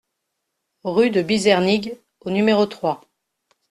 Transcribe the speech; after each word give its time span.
Rue 0.83 1.11
de 1.11 1.21
Bizernig 1.21 1.93
au 2.21 2.31
numéro 2.31 2.65
trois 2.65 3.01